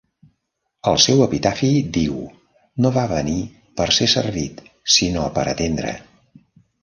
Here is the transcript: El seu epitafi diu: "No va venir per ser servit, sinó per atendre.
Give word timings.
El 0.91 0.95
seu 1.01 1.19
epitafi 1.25 1.69
diu: 1.97 2.15
"No 2.85 2.91
va 2.95 3.03
venir 3.13 3.37
per 3.81 3.87
ser 3.99 4.09
servit, 4.15 4.63
sinó 4.95 5.27
per 5.39 5.45
atendre. 5.55 5.93